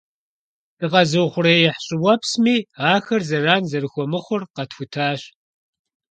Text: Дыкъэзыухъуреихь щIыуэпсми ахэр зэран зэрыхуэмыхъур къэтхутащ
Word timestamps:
Дыкъэзыухъуреихь 0.77 1.81
щIыуэпсми 1.85 2.55
ахэр 2.93 3.21
зэран 3.29 3.63
зэрыхуэмыхъур 3.69 4.41
къэтхутащ 4.55 5.21